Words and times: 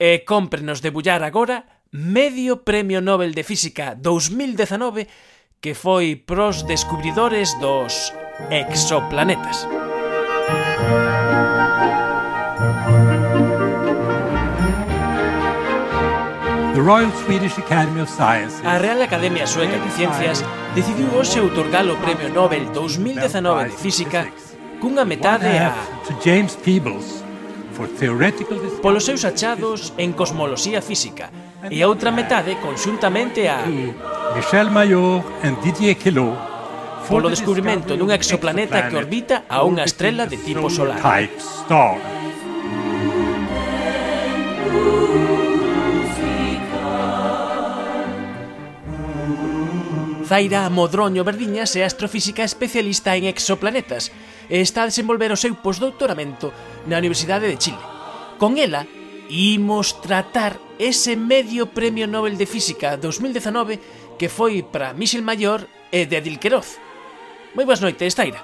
E 0.00 0.24
cómprenos 0.24 0.80
debullar 0.80 1.20
agora 1.20 1.84
medio 1.92 2.64
Premio 2.64 3.04
Nobel 3.04 3.36
de 3.36 3.44
Física 3.44 3.92
2019 3.92 5.04
que 5.60 5.76
foi 5.76 6.16
pros 6.16 6.64
descubridores 6.64 7.52
dos 7.60 8.08
exoplanetas. 8.48 9.68
The 16.72 16.80
Royal 16.80 17.12
Swedish 17.20 17.58
Academy 17.58 18.00
of 18.00 18.10
Sciences. 18.10 18.64
A 18.64 18.78
Real 18.78 19.02
Academia 19.02 19.46
Sueca 19.46 19.76
de 19.76 19.90
Ciencias 19.92 20.40
decidiu 20.74 21.12
hoxe 21.12 21.44
outorgar 21.44 21.84
o 21.84 22.00
Premio 22.00 22.32
Nobel 22.32 22.72
2019 22.72 23.68
de 23.68 23.76
Física 23.76 24.32
cunha 24.80 25.04
metade 25.04 25.44
a 25.44 25.76
James 26.24 26.56
Peebles 26.56 27.20
polos 28.82 29.04
seus 29.04 29.24
achados 29.24 29.92
en 29.96 30.12
cosmoloxía 30.12 30.80
física 30.82 31.30
e 31.68 31.80
a 31.80 31.88
outra 31.88 32.10
metade 32.12 32.56
conxuntamente 32.60 33.48
a 33.48 33.64
Michel 34.36 34.68
Mayor 34.68 35.24
e 35.44 35.48
Didier 35.64 35.96
Queloz 35.96 36.50
polo 37.10 37.26
descubrimento 37.26 37.98
dun 37.98 38.14
exoplaneta 38.14 38.86
que 38.86 38.94
orbita 38.94 39.42
a 39.50 39.66
unha 39.66 39.82
estrela 39.82 40.30
de 40.30 40.38
tipo 40.38 40.70
solar. 40.70 41.02
Zaira 50.30 50.70
Modroño 50.70 51.26
Verdiñas 51.26 51.74
é 51.74 51.82
astrofísica 51.82 52.46
especialista 52.46 53.18
en 53.18 53.26
exoplanetas 53.26 54.14
e 54.50 54.58
está 54.58 54.82
a 54.82 54.90
desenvolver 54.90 55.30
o 55.30 55.38
seu 55.38 55.54
postdoutoramento 55.54 56.50
na 56.90 56.98
Universidade 56.98 57.46
de 57.46 57.56
Chile. 57.56 57.80
Con 58.36 58.58
ela, 58.58 58.84
imos 59.30 60.02
tratar 60.02 60.58
ese 60.76 61.14
medio 61.14 61.70
Premio 61.70 62.10
Nobel 62.10 62.34
de 62.34 62.50
Física 62.50 62.98
2019 62.98 64.18
que 64.18 64.28
foi 64.28 64.66
para 64.66 64.92
Michel 64.92 65.22
Mayor 65.22 65.64
e 65.88 66.04
de 66.04 66.18
Adil 66.18 66.36
Moi 67.54 67.64
boas 67.64 67.80
noites, 67.80 68.14
Taira. 68.14 68.42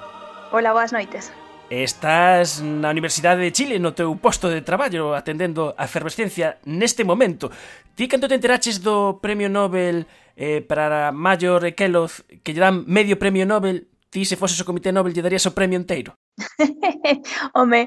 Ola, 0.50 0.72
boas 0.72 0.90
noites. 0.90 1.30
Estás 1.66 2.62
na 2.62 2.94
Universidade 2.94 3.42
de 3.42 3.50
Chile 3.50 3.82
no 3.82 3.90
teu 3.90 4.14
posto 4.22 4.46
de 4.46 4.62
traballo 4.62 5.18
atendendo 5.18 5.74
a 5.74 5.90
efervescencia 5.90 6.62
neste 6.62 7.02
momento. 7.02 7.50
Ti 7.98 8.06
cando 8.06 8.30
te 8.30 8.38
enteraches 8.38 8.78
do 8.78 9.18
Premio 9.18 9.50
Nobel 9.50 10.06
eh, 10.38 10.62
para 10.62 11.10
Mayor 11.10 11.66
e 11.66 11.74
Queloz 11.74 12.22
que 12.46 12.54
lle 12.54 12.62
dan 12.62 12.86
medio 12.86 13.18
Premio 13.18 13.42
Nobel, 13.42 13.90
Ti, 14.16 14.24
se 14.24 14.40
foses 14.40 14.56
o 14.56 14.64
Comité 14.64 14.96
Nobel, 14.96 15.12
lle 15.12 15.20
darías 15.20 15.44
o 15.44 15.52
premio 15.52 15.76
inteiro. 15.76 16.16
home, 17.52 17.84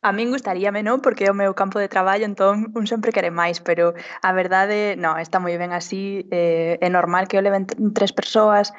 a 0.00 0.08
min 0.16 0.32
gustaríame, 0.32 0.80
non? 0.80 1.04
Porque 1.04 1.28
é 1.28 1.30
o 1.30 1.36
meu 1.36 1.52
campo 1.52 1.76
de 1.76 1.92
traballo, 1.92 2.24
entón 2.24 2.72
un 2.72 2.88
sempre 2.88 3.12
quere 3.12 3.28
máis, 3.28 3.60
pero 3.60 3.92
a 4.24 4.30
verdade, 4.32 4.96
non, 4.96 5.20
está 5.20 5.36
moi 5.36 5.52
ben 5.60 5.76
así, 5.76 6.24
eh, 6.32 6.80
é 6.80 6.88
normal 6.88 7.28
que 7.28 7.36
o 7.36 7.44
leven 7.44 7.68
tres 7.92 8.16
persoas, 8.16 8.72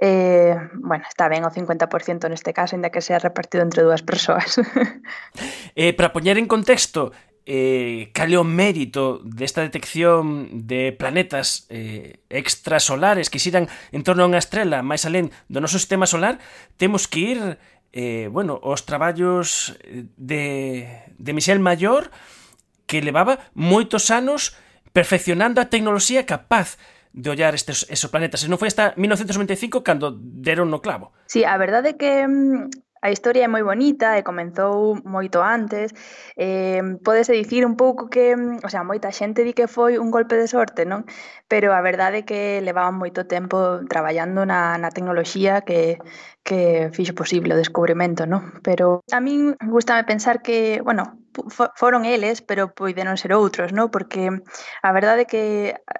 eh, 0.00 0.56
bueno, 0.80 1.04
está 1.04 1.28
ben 1.28 1.44
o 1.44 1.52
50% 1.52 2.32
neste 2.32 2.56
caso, 2.56 2.80
ainda 2.80 2.88
que 2.88 3.04
sea 3.04 3.20
repartido 3.20 3.60
entre 3.60 3.84
dúas 3.84 4.00
persoas. 4.00 4.56
eh, 5.76 5.92
para 5.92 6.16
poñer 6.16 6.40
en 6.40 6.48
contexto, 6.48 7.12
eh, 7.48 8.12
cal 8.12 8.28
é 8.28 8.36
o 8.36 8.44
mérito 8.44 9.24
desta 9.24 9.64
detección 9.64 10.68
de 10.68 10.92
planetas 10.92 11.64
eh, 11.72 12.20
extrasolares 12.28 13.32
que 13.32 13.40
xiran 13.40 13.72
en 13.88 14.04
torno 14.04 14.20
a 14.20 14.28
unha 14.28 14.36
estrela 14.36 14.84
máis 14.84 15.08
alén 15.08 15.32
do 15.48 15.64
noso 15.64 15.80
sistema 15.80 16.04
solar, 16.04 16.36
temos 16.76 17.08
que 17.08 17.20
ir 17.32 17.40
eh, 17.96 18.28
bueno, 18.28 18.60
os 18.60 18.84
traballos 18.84 19.80
de, 20.20 20.84
de 21.16 21.32
Michel 21.32 21.56
Mayor 21.56 22.12
que 22.84 23.00
levaba 23.00 23.40
moitos 23.56 24.12
anos 24.12 24.52
perfeccionando 24.92 25.64
a 25.64 25.72
tecnoloxía 25.72 26.28
capaz 26.28 26.76
de 27.16 27.32
ollar 27.32 27.56
estes, 27.56 27.88
esos 27.88 28.12
planetas. 28.12 28.44
E 28.44 28.52
non 28.52 28.60
foi 28.60 28.68
hasta 28.68 28.92
1995 28.92 29.80
cando 29.80 30.12
deron 30.12 30.68
no 30.68 30.84
clavo. 30.84 31.16
Sí, 31.24 31.48
a 31.48 31.56
verdade 31.56 31.96
é 31.96 31.98
que 31.98 32.28
mm, 32.28 32.87
A 33.00 33.10
historia 33.10 33.44
é 33.44 33.50
moi 33.50 33.62
bonita 33.62 34.18
e 34.18 34.26
comezou 34.26 34.98
moito 35.06 35.38
antes. 35.42 35.94
Eh, 36.34 36.82
podese 37.06 37.32
dicir 37.32 37.62
un 37.64 37.76
pouco 37.76 38.10
que, 38.10 38.34
o 38.34 38.68
sea, 38.68 38.82
moita 38.82 39.14
xente 39.14 39.46
di 39.46 39.54
que 39.54 39.70
foi 39.70 39.98
un 39.98 40.10
golpe 40.10 40.34
de 40.34 40.50
sorte, 40.50 40.82
non? 40.82 41.06
Pero 41.46 41.70
a 41.70 41.80
verdade 41.80 42.22
é 42.22 42.26
que 42.26 42.60
levaban 42.64 42.98
moito 42.98 43.30
tempo 43.30 43.86
traballando 43.86 44.42
na, 44.42 44.76
na 44.82 44.90
tecnoloxía 44.90 45.62
que, 45.62 46.02
que 46.42 46.90
fixo 46.96 47.14
posible 47.14 47.54
o 47.54 47.60
descubrimento, 47.60 48.26
non? 48.26 48.58
Pero 48.66 49.06
a 49.14 49.20
min 49.22 49.54
gustame 49.68 50.02
pensar 50.02 50.42
que, 50.42 50.80
bueno, 50.82 51.28
foron 51.76 52.04
eles, 52.04 52.42
pero 52.42 52.74
poideron 52.74 53.16
ser 53.16 53.32
outros, 53.32 53.70
non? 53.72 53.92
Porque 53.94 54.32
a 54.82 54.90
verdade 54.90 55.22
é 55.22 55.30
que 55.30 55.44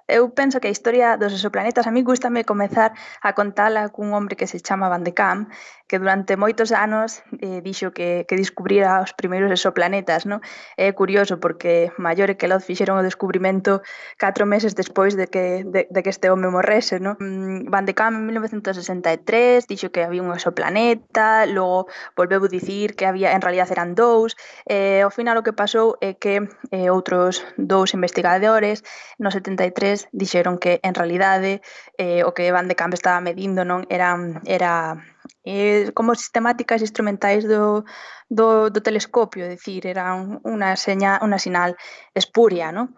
eu 0.08 0.32
penso 0.34 0.58
que 0.58 0.68
a 0.68 0.74
historia 0.74 1.16
dos 1.16 1.32
exoplanetas 1.32 1.86
a 1.86 1.94
mí 1.94 2.02
gustame 2.02 2.42
comezar 2.42 2.96
a 3.22 3.30
contala 3.36 3.92
cun 3.92 4.10
hombre 4.16 4.34
que 4.34 4.50
se 4.50 4.58
chama 4.58 4.90
Van 4.90 5.04
de 5.04 5.14
Kamp, 5.14 5.52
que 5.88 5.98
durante 5.98 6.36
moitos 6.36 6.70
anos 6.70 7.24
eh, 7.40 7.64
dixo 7.64 7.96
que, 7.96 8.28
que 8.28 8.36
descubrira 8.36 9.00
os 9.00 9.16
primeiros 9.16 9.48
exoplanetas. 9.48 10.28
No? 10.28 10.44
É 10.76 10.92
curioso 10.92 11.40
porque 11.40 11.90
Maior 11.96 12.28
e 12.28 12.36
Queloz 12.36 12.62
fixeron 12.68 13.00
o 13.00 13.02
descubrimento 13.02 13.80
catro 14.20 14.44
meses 14.44 14.76
despois 14.76 15.16
de 15.16 15.32
que, 15.32 15.64
de, 15.64 15.88
de 15.88 16.00
que 16.04 16.12
este 16.12 16.28
home 16.28 16.52
morrese. 16.52 17.00
No? 17.00 17.16
Mm, 17.16 17.72
Van 17.72 17.88
de 17.88 17.96
Cam 17.96 18.20
en 18.20 18.26
1963 18.28 19.66
dixo 19.66 19.88
que 19.88 20.04
había 20.04 20.20
un 20.20 20.30
exoplaneta, 20.30 21.48
logo 21.48 21.88
volveu 22.14 22.44
dicir 22.46 22.94
que 22.94 23.08
había 23.08 23.32
en 23.32 23.40
realidad 23.40 23.72
eran 23.72 23.96
dous, 23.96 24.36
e 24.68 25.00
eh, 25.00 25.02
ao 25.02 25.10
final 25.10 25.40
o 25.40 25.44
que 25.46 25.56
pasou 25.56 25.96
é 26.04 26.20
que 26.20 26.44
eh, 26.68 26.92
outros 26.92 27.40
dous 27.56 27.96
investigadores 27.96 28.84
no 29.16 29.32
73 29.32 30.12
dixeron 30.12 30.60
que 30.60 30.84
en 30.84 30.92
realidade 30.92 31.64
eh, 31.96 32.28
o 32.28 32.36
que 32.36 32.52
Van 32.52 32.68
de 32.68 32.76
Kamp 32.76 32.92
estaba 32.92 33.24
medindo 33.24 33.64
non 33.64 33.88
era 33.88 34.12
era 34.44 35.00
eh, 35.44 35.90
como 35.94 36.14
sistemáticas 36.14 36.82
instrumentais 36.82 37.44
do, 37.44 37.84
do, 38.28 38.70
do 38.70 38.80
telescopio, 38.80 39.44
é 39.44 39.50
dicir, 39.56 39.86
era 39.86 40.14
un, 40.14 40.40
unha, 40.44 40.76
seña, 40.76 41.20
unha 41.22 41.38
sinal 41.38 41.76
espuria, 42.14 42.72
non? 42.72 42.94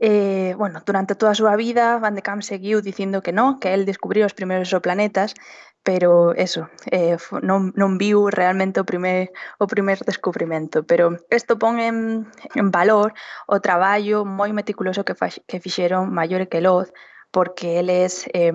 Eh, 0.00 0.54
bueno, 0.56 0.80
durante 0.86 1.18
toda 1.18 1.34
a 1.34 1.40
súa 1.40 1.58
vida 1.58 1.98
Van 1.98 2.14
de 2.14 2.22
Kamp 2.22 2.46
seguiu 2.46 2.78
dicindo 2.78 3.18
que 3.18 3.34
non, 3.34 3.58
que 3.58 3.74
el 3.74 3.82
descubriu 3.82 4.22
os 4.22 4.36
primeiros 4.38 4.70
exoplanetas, 4.70 5.34
pero 5.82 6.34
eso, 6.34 6.68
eh, 6.92 7.16
non, 7.42 7.72
non 7.74 7.98
viu 7.98 8.30
realmente 8.30 8.78
o 8.78 8.86
primer, 8.86 9.32
o 9.58 9.66
primer 9.66 9.98
descubrimento. 10.04 10.84
Pero 10.84 11.16
isto 11.32 11.58
pon 11.58 11.80
en, 11.80 12.28
en 12.54 12.68
valor 12.70 13.10
o 13.48 13.58
traballo 13.58 14.22
moi 14.22 14.52
meticuloso 14.54 15.02
que, 15.02 15.18
fa, 15.18 15.32
que 15.48 15.62
fixeron 15.64 16.14
Mayor 16.14 16.46
e 16.46 16.50
Queloz 16.52 16.92
porque 17.30 17.78
eles, 17.78 18.24
eh, 18.32 18.52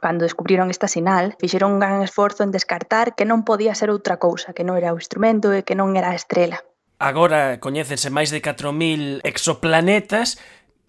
cando 0.00 0.24
descubriron 0.24 0.70
esta 0.70 0.88
sinal, 0.88 1.36
fixeron 1.38 1.72
un 1.72 1.80
gran 1.80 2.02
esforzo 2.02 2.42
en 2.42 2.50
descartar 2.50 3.14
que 3.14 3.28
non 3.28 3.44
podía 3.44 3.76
ser 3.76 3.92
outra 3.92 4.16
cousa, 4.16 4.56
que 4.56 4.64
non 4.64 4.80
era 4.80 4.96
o 4.96 5.00
instrumento 5.00 5.52
e 5.52 5.62
que 5.62 5.76
non 5.76 5.92
era 5.94 6.12
a 6.12 6.18
estrela. 6.18 6.64
Agora 6.96 7.60
coñécense 7.60 8.08
máis 8.08 8.32
de 8.32 8.40
4.000 8.40 9.20
exoplanetas 9.20 10.40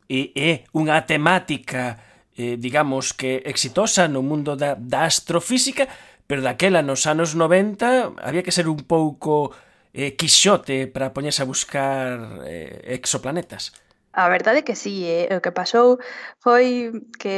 e 0.07 0.31
é 0.39 0.63
unha 0.71 1.03
temática, 1.03 1.99
eh, 2.39 2.55
digamos 2.55 3.11
que 3.11 3.43
exitosa 3.43 4.07
no 4.07 4.23
mundo 4.23 4.55
da, 4.55 4.79
da 4.79 5.03
astrofísica, 5.03 5.91
pero 6.31 6.39
daquela 6.39 6.79
nos 6.79 7.03
anos 7.11 7.35
90 7.35 8.23
había 8.23 8.43
que 8.43 8.55
ser 8.55 8.71
un 8.71 8.87
pouco 8.87 9.51
eh, 9.91 10.15
quixote 10.15 10.87
para 10.87 11.11
poñerse 11.11 11.43
a 11.43 11.49
buscar 11.49 12.39
eh, 12.47 12.95
exoplanetas. 12.95 13.75
A 14.17 14.29
verdade 14.29 14.59
é 14.61 14.67
que 14.67 14.73
sí, 14.83 15.05
eh? 15.05 15.29
o 15.37 15.41
que 15.43 15.53
pasou 15.53 16.01
foi 16.41 16.89
que 17.21 17.35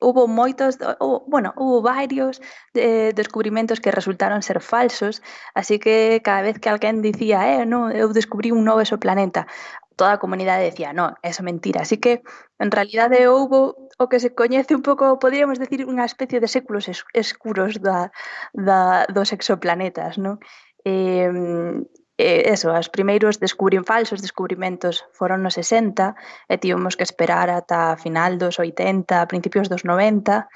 hubo 0.00 0.24
moitos, 0.40 0.72
ou, 1.04 1.28
bueno, 1.28 1.52
hubo 1.60 1.84
varios 1.84 2.40
eh, 2.72 3.12
descubrimentos 3.12 3.78
que 3.82 3.92
resultaron 3.92 4.40
ser 4.40 4.58
falsos, 4.72 5.20
así 5.52 5.76
que 5.78 6.24
cada 6.24 6.40
vez 6.40 6.56
que 6.60 6.72
alguén 6.72 7.04
dicía, 7.04 7.38
eh, 7.52 7.68
no, 7.68 7.92
eu 7.92 8.08
descubrí 8.16 8.48
un 8.56 8.64
novo 8.64 8.80
exoplaneta, 8.80 9.44
toda 10.00 10.16
a 10.16 10.22
comunidade 10.24 10.64
decía, 10.64 10.96
no, 10.96 11.12
eso 11.20 11.42
mentira. 11.44 11.84
Así 11.84 12.00
que, 12.00 12.22
en 12.58 12.70
realidade, 12.72 13.28
houbo 13.28 13.76
o 14.00 14.08
que 14.08 14.18
se 14.18 14.32
coñece 14.34 14.72
un 14.74 14.80
pouco, 14.80 15.20
poderíamos 15.20 15.60
decir, 15.60 15.84
unha 15.84 16.08
especie 16.08 16.40
de 16.40 16.48
séculos 16.48 16.88
escuros 17.12 17.84
da, 17.84 18.08
da, 18.56 19.04
dos 19.12 19.28
exoplanetas, 19.36 20.16
non? 20.16 20.40
Eh, 20.88 21.28
eh, 22.16 22.52
eso, 22.54 22.70
os 22.70 22.88
primeiros 22.88 23.42
descubrin 23.42 23.82
falsos 23.82 24.22
descubrimentos 24.22 25.02
foron 25.10 25.42
nos 25.42 25.58
60 25.58 26.14
e 26.46 26.54
tivemos 26.62 26.94
que 26.94 27.02
esperar 27.02 27.50
ata 27.50 27.98
final 27.98 28.38
dos 28.38 28.62
80, 28.62 29.26
principios 29.26 29.66
dos 29.66 29.82
90 29.82 30.46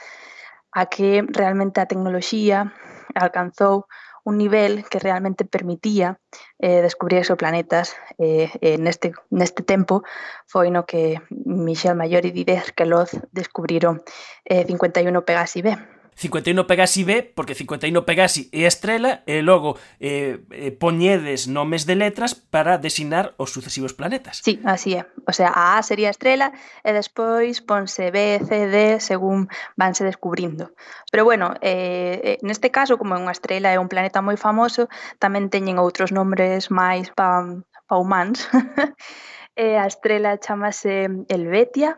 a 0.71 0.83
que 0.87 1.27
realmente 1.27 1.83
a 1.83 1.91
tecnoloxía 1.91 2.71
alcanzou 3.15 3.91
un 4.29 4.37
nivel 4.37 4.85
que 4.91 4.99
realmente 4.99 5.45
permitía 5.45 6.21
eh, 6.59 6.83
descubrir 6.83 7.19
exoplanetas 7.21 7.97
eh, 8.19 8.53
eh, 8.61 8.77
neste, 8.77 9.17
neste 9.31 9.65
tempo 9.65 10.05
foi 10.47 10.69
no 10.71 10.85
que 10.85 11.19
Michel 11.33 11.97
Mayor 11.97 12.23
e 12.29 12.31
Didier 12.31 12.77
Queloz 12.77 13.11
descubriron 13.33 14.05
eh, 14.45 14.69
51 14.69 15.25
Pegasi 15.25 15.65
B, 15.65 15.75
51 16.19 16.67
Pegasi 16.67 17.05
B, 17.05 17.23
porque 17.23 17.55
51 17.55 18.03
Pegasi 18.03 18.51
é 18.51 18.67
a 18.67 18.73
estrela, 18.75 19.23
e 19.23 19.39
logo 19.39 19.79
eh, 20.03 20.43
eh, 20.51 20.75
poñedes 20.75 21.47
nomes 21.47 21.87
de 21.87 21.95
letras 21.95 22.35
para 22.35 22.75
designar 22.75 23.39
os 23.39 23.55
sucesivos 23.55 23.95
planetas. 23.95 24.43
Sí, 24.43 24.59
así 24.67 24.99
é. 24.99 25.07
O 25.31 25.33
sea, 25.33 25.55
a 25.55 25.79
A 25.79 25.83
sería 25.87 26.11
a 26.11 26.15
estrela, 26.17 26.51
e 26.83 26.91
despois 26.91 27.63
ponse 27.63 28.11
B, 28.11 28.43
C, 28.43 28.67
D, 28.67 28.99
según 28.99 29.47
vanse 29.79 30.03
descubrindo. 30.03 30.75
Pero 31.15 31.23
bueno, 31.23 31.55
eh, 31.63 32.35
eh, 32.35 32.39
neste 32.43 32.75
caso, 32.75 32.99
como 32.99 33.15
é 33.15 33.23
unha 33.23 33.31
estrela 33.31 33.71
e 33.71 33.79
un 33.79 33.87
planeta 33.87 34.19
moi 34.19 34.35
famoso, 34.35 34.91
tamén 35.23 35.55
teñen 35.55 35.79
outros 35.79 36.11
nombres 36.11 36.67
máis 36.75 37.15
pa, 37.15 37.47
pa 37.87 37.95
humanos. 37.95 38.43
e 39.55 39.79
a 39.79 39.87
estrela 39.87 40.35
chamase 40.43 41.07
Helvetia, 41.31 41.95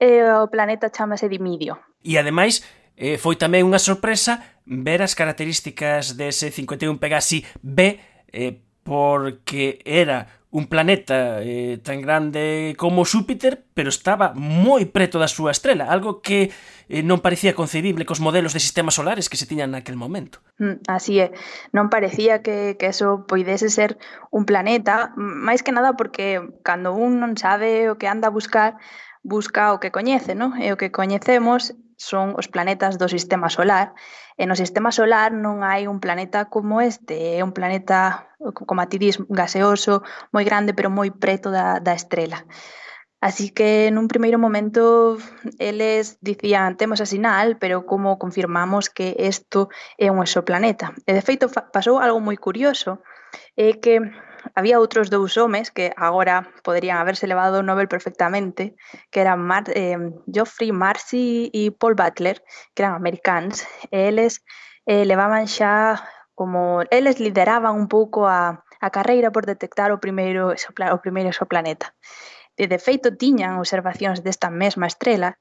e 0.00 0.24
o 0.24 0.48
planeta 0.48 0.88
chamase 0.88 1.28
Dimidio. 1.28 1.76
E 2.00 2.16
ademais, 2.16 2.64
Eh, 2.98 3.14
foi 3.14 3.38
tamén 3.38 3.62
unha 3.62 3.78
sorpresa 3.78 4.42
ver 4.66 5.06
as 5.06 5.14
características 5.14 6.18
dese 6.18 6.50
51 6.50 6.98
Pegasi 6.98 7.46
B 7.62 8.02
eh, 8.34 8.58
porque 8.82 9.78
era 9.86 10.26
un 10.50 10.66
planeta 10.66 11.42
eh, 11.42 11.78
tan 11.78 12.00
grande 12.00 12.74
como 12.76 13.04
Xúpiter, 13.04 13.64
pero 13.74 13.92
estaba 13.92 14.32
moi 14.34 14.88
preto 14.88 15.20
da 15.22 15.30
súa 15.30 15.52
estrela, 15.52 15.92
algo 15.92 16.24
que 16.24 16.50
eh, 16.88 17.04
non 17.04 17.20
parecía 17.20 17.52
concebible 17.52 18.08
cos 18.08 18.18
modelos 18.18 18.56
de 18.56 18.64
sistemas 18.64 18.96
solares 18.96 19.28
que 19.28 19.36
se 19.36 19.44
tiñan 19.44 19.76
naquel 19.76 20.00
momento. 20.00 20.40
Mm, 20.56 20.82
así 20.88 21.20
é, 21.20 21.36
non 21.76 21.92
parecía 21.92 22.40
que, 22.40 22.80
que 22.80 22.88
eso 22.88 23.28
poidese 23.28 23.68
ser 23.68 24.00
un 24.32 24.48
planeta, 24.48 25.12
máis 25.20 25.60
que 25.60 25.70
nada 25.70 25.94
porque 25.94 26.40
cando 26.64 26.96
un 26.96 27.20
non 27.20 27.36
sabe 27.36 27.92
o 27.92 28.00
que 28.00 28.08
anda 28.08 28.32
a 28.32 28.34
buscar, 28.34 28.80
busca 29.20 29.76
o 29.76 29.78
que 29.78 29.92
coñece, 29.92 30.32
non? 30.32 30.56
E 30.56 30.72
o 30.72 30.80
que 30.80 30.88
coñecemos 30.88 31.76
son 31.98 32.38
os 32.38 32.46
planetas 32.46 32.96
do 32.96 33.10
sistema 33.10 33.50
solar, 33.50 33.92
e 34.38 34.46
no 34.46 34.54
sistema 34.54 34.94
solar 34.94 35.34
non 35.34 35.66
hai 35.66 35.90
un 35.90 35.98
planeta 35.98 36.46
como 36.46 36.78
este, 36.78 37.36
é 37.36 37.42
un 37.42 37.50
planeta, 37.50 38.30
como 38.54 38.80
a 38.80 38.86
ti 38.86 38.96
dis, 39.02 39.18
gaseoso, 39.26 40.06
moi 40.30 40.46
grande, 40.46 40.72
pero 40.78 40.94
moi 40.94 41.10
preto 41.10 41.50
da, 41.50 41.82
da 41.82 41.92
estrela. 41.98 42.46
Así 43.18 43.50
que 43.50 43.90
nun 43.90 44.06
primeiro 44.06 44.38
momento 44.38 45.18
eles 45.58 46.22
dicían 46.22 46.78
temos 46.78 47.02
a 47.02 47.10
sinal, 47.10 47.58
pero 47.58 47.82
como 47.82 48.14
confirmamos 48.14 48.94
que 48.94 49.18
isto 49.18 49.74
é 49.98 50.06
un 50.06 50.22
exoplaneta. 50.22 50.94
E 51.02 51.10
de 51.10 51.26
feito 51.26 51.50
pasou 51.50 51.98
algo 51.98 52.22
moi 52.22 52.38
curioso, 52.38 53.02
é 53.58 53.74
que 53.82 53.98
había 54.54 54.78
outros 54.78 55.10
dous 55.10 55.36
homes 55.36 55.70
que 55.70 55.92
agora 55.96 56.50
poderían 56.62 56.98
haberse 56.98 57.26
levado 57.26 57.60
o 57.60 57.66
Nobel 57.66 57.88
perfectamente, 57.88 58.78
que 59.10 59.20
eran 59.20 59.42
Mar 59.42 59.68
eh, 59.74 59.98
Geoffrey 60.26 60.72
Marcy 60.72 61.50
e 61.52 61.70
Paul 61.70 61.94
Butler, 61.94 62.42
que 62.74 62.82
eran 62.82 62.94
americans. 62.94 63.66
e 63.90 64.08
eles 64.08 64.44
eh, 64.86 65.04
levaban 65.04 65.46
xa 65.46 66.02
como 66.38 66.86
eles 66.94 67.18
lideraban 67.18 67.74
un 67.74 67.88
pouco 67.90 68.30
a, 68.30 68.62
a 68.80 68.88
carreira 68.90 69.34
por 69.34 69.44
detectar 69.44 69.90
o 69.90 69.98
primeiro 69.98 70.54
o 70.54 70.98
primeiro 71.02 71.28
exoplaneta. 71.34 71.94
E 72.58 72.66
de 72.66 72.78
feito 72.78 73.14
tiñan 73.14 73.58
observacións 73.58 74.22
desta 74.22 74.50
mesma 74.50 74.86
estrela, 74.86 75.38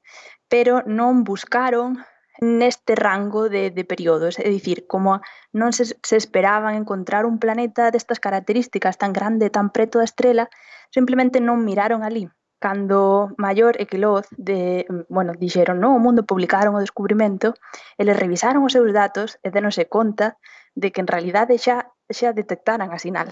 pero 0.49 0.81
non 0.85 1.25
buscaron 1.25 2.01
neste 2.39 2.95
rango 2.95 3.49
de, 3.49 3.71
de 3.71 3.83
períodos, 3.85 4.39
é 4.39 4.49
dicir, 4.49 4.85
como 4.87 5.21
non 5.53 5.73
se, 5.73 5.97
se 6.01 6.15
esperaban 6.17 6.77
encontrar 6.77 7.25
un 7.25 7.41
planeta 7.41 7.89
destas 7.89 8.21
características 8.21 8.97
tan 8.97 9.13
grande, 9.13 9.49
tan 9.49 9.73
preto 9.73 9.97
da 9.97 10.07
estrela, 10.07 10.49
simplemente 10.93 11.41
non 11.41 11.65
miraron 11.65 12.05
ali. 12.05 12.29
Cando 12.57 13.29
Maior 13.37 13.77
e 13.77 13.85
Queloz 13.85 14.25
de, 14.33 14.89
bueno, 15.13 15.37
dixeron 15.37 15.77
non, 15.77 15.93
o 15.93 16.01
mundo 16.01 16.25
publicaron 16.25 16.73
o 16.73 16.81
descubrimento, 16.81 17.53
eles 18.01 18.17
revisaron 18.17 18.65
os 18.65 18.73
seus 18.73 18.89
datos 18.93 19.37
e 19.45 19.53
denose 19.53 19.85
conta 19.85 20.41
de 20.73 20.89
que 20.89 21.01
en 21.01 21.09
realidade 21.09 21.57
xa 21.61 21.93
xa 22.09 22.33
detectaran 22.33 22.89
a 22.93 22.97
sinal 22.97 23.29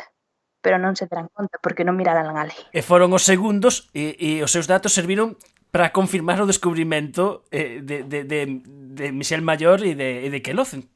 pero 0.65 0.81
non 0.81 0.97
se 0.97 1.05
terán 1.05 1.29
conta 1.29 1.61
porque 1.61 1.85
non 1.85 1.93
miraran 1.93 2.41
ali. 2.41 2.57
E 2.73 2.81
foron 2.81 3.13
os 3.13 3.21
segundos 3.21 3.85
e, 3.93 4.17
e 4.17 4.41
os 4.41 4.49
seus 4.49 4.65
datos 4.65 4.97
serviron 4.97 5.37
para 5.75 5.91
confirmar 5.91 6.39
o 6.39 6.47
descubrimento 6.47 7.43
eh, 7.51 7.83
de, 7.83 8.07
de, 8.07 8.23
de, 8.23 8.63
de 8.63 9.11
Michel 9.11 9.43
Mayor 9.43 9.83
e 9.83 9.91
de, 9.91 10.23
e 10.23 10.31
de 10.31 10.39
Kelozen. 10.39 10.87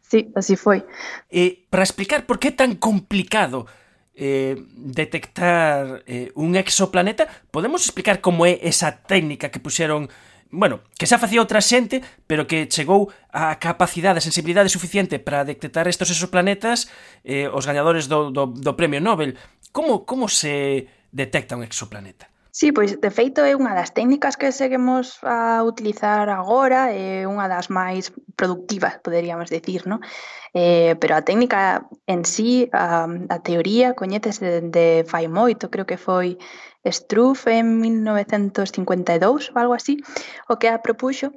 Sí, 0.00 0.32
así 0.32 0.56
foi. 0.56 0.88
Eh, 1.28 1.68
para 1.68 1.84
explicar 1.84 2.24
por 2.24 2.40
que 2.40 2.48
é 2.48 2.56
tan 2.56 2.80
complicado 2.80 3.68
eh, 4.16 4.56
detectar 4.72 6.00
eh, 6.08 6.32
un 6.32 6.56
exoplaneta, 6.56 7.28
podemos 7.52 7.84
explicar 7.84 8.24
como 8.24 8.48
é 8.48 8.56
esa 8.64 9.04
técnica 9.04 9.52
que 9.52 9.60
puxeron 9.60 10.08
bueno, 10.48 10.80
que 10.96 11.04
xa 11.04 11.20
facía 11.20 11.44
outra 11.44 11.60
xente, 11.60 12.00
pero 12.24 12.48
que 12.48 12.72
chegou 12.72 13.12
a 13.28 13.60
capacidade, 13.60 14.16
a 14.16 14.24
sensibilidade 14.24 14.72
suficiente 14.72 15.20
para 15.20 15.44
detectar 15.44 15.84
estos 15.92 16.08
exoplanetas 16.08 16.88
eh, 17.20 17.52
os 17.52 17.68
gañadores 17.68 18.08
do, 18.08 18.32
do, 18.32 18.48
do 18.48 18.72
Premio 18.80 19.04
Nobel. 19.04 19.36
Como, 19.76 20.08
como 20.08 20.24
se 20.32 20.88
detecta 21.12 21.52
un 21.52 21.68
exoplaneta? 21.68 22.29
Sí, 22.52 22.72
pois 22.72 23.00
de 23.00 23.10
feito 23.10 23.46
é 23.46 23.54
unha 23.54 23.78
das 23.78 23.94
técnicas 23.94 24.34
que 24.34 24.50
seguimos 24.50 25.22
a 25.22 25.62
utilizar 25.62 26.26
agora, 26.26 26.90
é 26.90 27.22
unha 27.22 27.46
das 27.46 27.70
máis 27.70 28.10
productivas, 28.34 28.98
poderíamos 28.98 29.46
decir, 29.54 29.86
no? 29.86 30.02
Eh, 30.50 30.98
pero 30.98 31.14
a 31.14 31.22
técnica 31.22 31.86
en 32.10 32.26
sí, 32.26 32.66
a, 32.74 33.06
a 33.06 33.38
teoría, 33.38 33.94
coñécese 33.94 34.42
de, 34.42 34.60
de 34.66 34.86
fai 35.06 35.30
moito, 35.30 35.70
creo 35.70 35.86
que 35.86 35.94
foi 35.94 36.42
Struff 36.82 37.46
en 37.46 37.78
1952 37.78 39.54
ou 39.54 39.56
algo 39.60 39.74
así, 39.78 40.02
o 40.50 40.58
que 40.58 40.66
a 40.66 40.82
propuxo. 40.82 41.30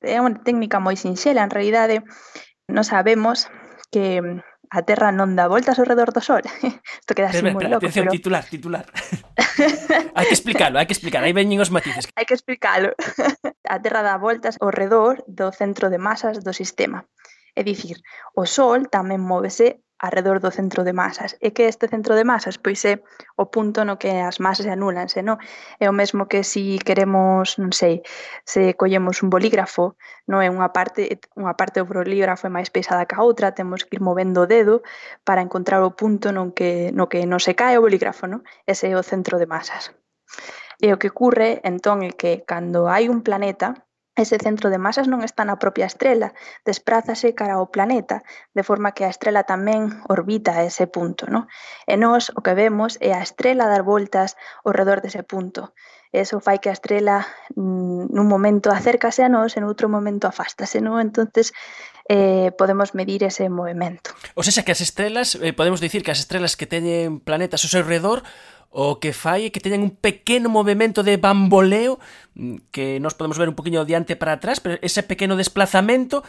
É 0.00 0.16
unha 0.16 0.40
técnica 0.40 0.80
moi 0.80 0.96
sinxela, 0.96 1.44
en 1.44 1.52
realidade 1.52 2.00
non 2.72 2.88
sabemos 2.88 3.52
que 3.92 4.20
a 4.72 4.80
Terra 4.82 5.12
non 5.12 5.36
dá 5.36 5.44
voltas 5.46 5.76
ao 5.76 5.84
redor 5.84 6.10
do 6.16 6.24
Sol. 6.24 6.40
Isto 7.04 7.12
queda 7.12 7.28
así 7.30 7.44
moi 7.44 7.68
loco. 7.68 7.84
Atención, 7.84 8.08
pero... 8.08 8.16
titular, 8.16 8.44
titular. 8.48 8.86
hai 10.16 10.24
que 10.26 10.36
explicalo, 10.36 10.78
hai 10.78 10.86
que 10.86 10.96
explicar, 10.96 11.22
aí 11.22 11.32
veñen 11.32 11.62
os 11.62 11.70
matices. 11.70 12.08
Hai 12.16 12.26
que 12.26 12.36
explicalo. 12.36 12.92
A 13.74 13.76
Terra 13.80 14.02
dá 14.02 14.16
voltas 14.18 14.58
ao 14.60 14.70
redor 14.74 15.22
do 15.26 15.50
centro 15.54 15.88
de 15.88 15.98
masas 15.98 16.42
do 16.42 16.52
sistema. 16.52 17.06
É 17.54 17.62
dicir, 17.62 18.02
o 18.34 18.44
Sol 18.44 18.90
tamén 18.90 19.22
móvese 19.22 19.84
arredor 20.06 20.40
do 20.40 20.52
centro 20.52 20.84
de 20.84 20.92
masas. 20.92 21.36
E 21.40 21.56
que 21.56 21.66
este 21.66 21.88
centro 21.88 22.14
de 22.14 22.24
masas 22.24 22.60
pois 22.60 22.84
é 22.84 23.00
o 23.36 23.48
punto 23.48 23.84
no 23.84 23.96
que 23.96 24.10
as 24.20 24.38
masas 24.38 24.68
anulanse, 24.68 25.24
non? 25.24 25.40
É 25.80 25.88
o 25.88 25.94
mesmo 25.96 26.28
que 26.28 26.44
si 26.44 26.78
queremos, 26.84 27.56
non 27.56 27.72
sei, 27.72 28.04
se 28.44 28.76
collemos 28.76 29.24
un 29.24 29.32
bolígrafo, 29.32 29.96
non 30.28 30.44
é 30.44 30.48
unha 30.52 30.70
parte, 30.76 31.20
unha 31.34 31.56
parte 31.56 31.80
do 31.80 31.88
bolígrafo 31.88 32.46
é 32.46 32.52
máis 32.52 32.68
pesada 32.68 33.08
que 33.08 33.16
a 33.16 33.24
outra, 33.24 33.56
temos 33.56 33.88
que 33.88 33.96
ir 33.96 34.02
movendo 34.04 34.44
o 34.44 34.50
dedo 34.50 34.84
para 35.24 35.40
encontrar 35.40 35.80
o 35.82 35.96
punto 35.96 36.30
no 36.30 36.52
que 36.52 36.92
no 36.92 37.08
que 37.08 37.24
non 37.24 37.40
se 37.40 37.56
cae 37.56 37.80
o 37.80 37.84
bolígrafo, 37.84 38.28
non? 38.28 38.44
Ese 38.68 38.92
é 38.92 38.94
o 38.94 39.02
centro 39.02 39.40
de 39.40 39.48
masas. 39.48 39.96
E 40.84 40.92
o 40.92 40.98
que 41.00 41.08
ocurre 41.08 41.64
entón 41.64 42.02
é 42.02 42.12
que 42.12 42.42
cando 42.44 42.90
hai 42.92 43.08
un 43.08 43.22
planeta, 43.26 43.86
Ese 44.14 44.38
centro 44.38 44.70
de 44.70 44.78
masas 44.78 45.10
non 45.10 45.26
está 45.26 45.42
na 45.42 45.58
propia 45.58 45.90
estrela, 45.90 46.30
desprázase 46.62 47.34
cara 47.34 47.58
ao 47.58 47.66
planeta, 47.74 48.22
de 48.54 48.62
forma 48.62 48.94
que 48.94 49.02
a 49.02 49.10
estrela 49.10 49.42
tamén 49.42 49.90
orbita 50.06 50.54
a 50.54 50.62
ese 50.62 50.86
punto. 50.86 51.26
No? 51.26 51.50
E 51.82 51.98
nós 51.98 52.30
o 52.30 52.40
que 52.40 52.54
vemos 52.54 52.94
é 53.02 53.10
a 53.10 53.26
estrela 53.26 53.66
dar 53.66 53.82
voltas 53.82 54.38
ao 54.62 54.70
redor 54.70 55.02
dese 55.02 55.26
punto. 55.26 55.74
Eso 56.14 56.38
fai 56.38 56.62
que 56.62 56.70
a 56.70 56.76
estrela 56.78 57.26
mm, 57.58 58.14
nun 58.14 58.26
momento 58.30 58.70
acércase 58.70 59.26
a 59.26 59.32
nós 59.32 59.58
e 59.58 59.60
noutro 59.60 59.90
momento 59.90 60.30
afástase. 60.30 60.78
No? 60.78 61.02
entonces 61.02 61.50
eh, 62.08 62.52
podemos 62.54 62.94
medir 62.94 63.26
ese 63.26 63.50
movimento. 63.50 64.14
O 64.38 64.46
sea, 64.46 64.62
que 64.62 64.70
as 64.70 64.80
estrelas, 64.80 65.34
eh, 65.42 65.50
podemos 65.50 65.82
dicir 65.82 66.06
que 66.06 66.14
as 66.14 66.22
estrelas 66.22 66.54
que 66.54 66.70
teñen 66.70 67.18
planetas 67.18 67.66
ao 67.66 67.72
seu 67.72 67.82
redor 67.82 68.22
o 68.74 68.98
que 68.98 69.14
fai 69.14 69.46
é 69.46 69.52
que 69.54 69.62
teñan 69.62 69.86
un 69.86 69.94
pequeno 69.94 70.50
movimento 70.50 71.06
de 71.06 71.14
bamboleo 71.14 72.02
mm, 72.34 72.74
que 72.74 72.98
nos 72.98 73.14
podemos 73.14 73.38
ver 73.38 73.46
un 73.46 73.54
poquinho 73.54 73.86
diante 73.86 74.18
para 74.18 74.34
atrás, 74.34 74.58
pero 74.58 74.82
ese 74.82 75.06
pequeno 75.06 75.38
desplazamento 75.38 76.26